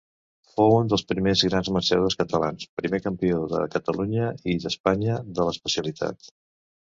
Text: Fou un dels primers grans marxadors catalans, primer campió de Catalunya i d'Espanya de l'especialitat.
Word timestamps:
Fou 0.51 0.71
un 0.75 0.87
dels 0.93 1.03
primers 1.09 1.43
grans 1.49 1.67
marxadors 1.75 2.17
catalans, 2.21 2.65
primer 2.81 3.01
campió 3.09 3.43
de 3.53 3.61
Catalunya 3.77 4.31
i 4.55 4.57
d'Espanya 4.65 5.21
de 5.39 5.47
l'especialitat. 5.51 6.35